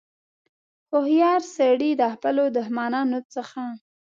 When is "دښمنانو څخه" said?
2.57-3.61